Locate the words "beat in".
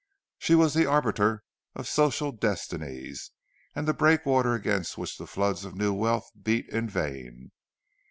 6.41-6.89